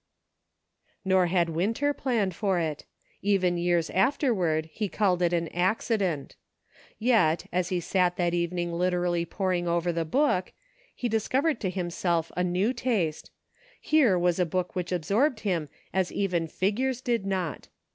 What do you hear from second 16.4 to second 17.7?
figures did not.